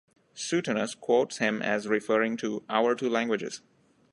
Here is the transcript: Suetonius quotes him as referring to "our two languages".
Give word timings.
Suetonius 0.33 0.95
quotes 0.95 1.37
him 1.37 1.61
as 1.61 1.87
referring 1.87 2.35
to 2.35 2.63
"our 2.67 2.95
two 2.95 3.07
languages". 3.07 3.61